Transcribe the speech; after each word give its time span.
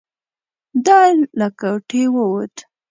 ده 0.85 0.99
له 1.39 1.47
کوټې 1.59 2.03
ووت. 2.13 2.55